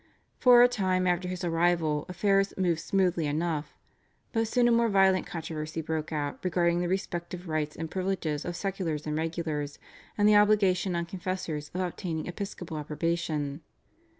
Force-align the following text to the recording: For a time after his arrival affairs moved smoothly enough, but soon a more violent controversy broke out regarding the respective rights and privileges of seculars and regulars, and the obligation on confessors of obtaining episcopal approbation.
For 0.39 0.63
a 0.63 0.67
time 0.67 1.05
after 1.05 1.27
his 1.27 1.43
arrival 1.43 2.07
affairs 2.09 2.55
moved 2.57 2.79
smoothly 2.79 3.27
enough, 3.27 3.77
but 4.33 4.47
soon 4.47 4.67
a 4.67 4.71
more 4.71 4.89
violent 4.89 5.27
controversy 5.27 5.79
broke 5.79 6.11
out 6.11 6.43
regarding 6.43 6.79
the 6.79 6.87
respective 6.87 7.47
rights 7.47 7.75
and 7.75 7.91
privileges 7.91 8.43
of 8.43 8.55
seculars 8.55 9.05
and 9.05 9.15
regulars, 9.15 9.77
and 10.17 10.27
the 10.27 10.37
obligation 10.37 10.95
on 10.95 11.05
confessors 11.05 11.69
of 11.75 11.81
obtaining 11.81 12.25
episcopal 12.25 12.79
approbation. 12.79 13.61